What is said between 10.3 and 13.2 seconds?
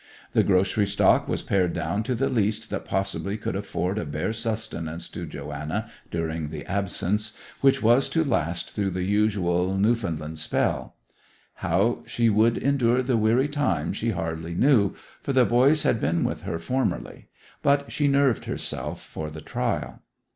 spell.' How she would endure the